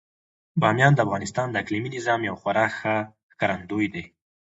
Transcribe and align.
بامیان 0.61 0.93
د 0.95 0.99
افغانستان 1.05 1.47
د 1.49 1.55
اقلیمي 1.63 1.89
نظام 1.97 2.19
یو 2.29 2.35
خورا 2.41 2.65
ښه 2.77 2.95
ښکارندوی 3.33 3.87
دی. 3.93 4.03